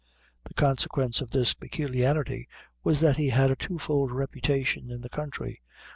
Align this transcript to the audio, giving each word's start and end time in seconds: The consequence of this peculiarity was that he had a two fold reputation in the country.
The 0.45 0.55
consequence 0.55 1.21
of 1.21 1.29
this 1.29 1.53
peculiarity 1.53 2.47
was 2.83 3.01
that 3.01 3.17
he 3.17 3.29
had 3.29 3.51
a 3.51 3.55
two 3.55 3.77
fold 3.77 4.11
reputation 4.11 4.89
in 4.89 5.01
the 5.01 5.09
country. 5.09 5.61